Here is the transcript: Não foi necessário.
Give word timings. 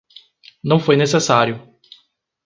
Não 0.63 0.79
foi 0.79 0.95
necessário. 0.95 1.77